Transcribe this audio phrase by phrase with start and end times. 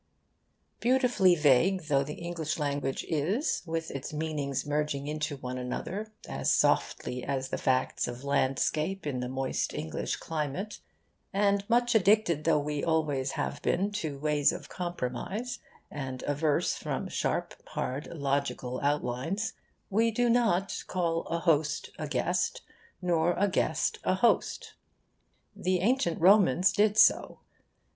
[0.79, 6.51] Beautifully vague though the English language is, with its meanings merging into one another as
[6.51, 10.79] softly as the facts of landscape in the moist English climate,
[11.31, 15.59] and much addicted though we always have been to ways of compromise,
[15.91, 19.53] and averse from sharp hard logical outlines,
[19.91, 22.63] we do not call a host a guest,
[23.03, 24.73] nor a guest a host.
[25.55, 27.37] The ancient Romans did so.